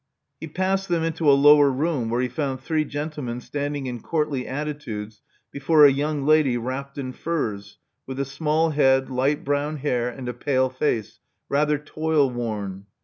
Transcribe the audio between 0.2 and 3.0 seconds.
He passed them into a lower room, where he found three